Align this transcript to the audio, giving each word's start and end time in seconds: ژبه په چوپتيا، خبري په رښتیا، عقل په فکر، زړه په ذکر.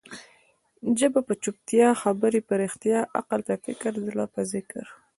ژبه 0.99 1.19
په 1.27 1.33
چوپتيا، 1.43 1.89
خبري 2.01 2.41
په 2.47 2.53
رښتیا، 2.61 2.99
عقل 3.19 3.39
په 3.47 3.55
فکر، 3.63 3.91
زړه 4.05 4.25
په 4.33 4.41
ذکر. 4.51 4.85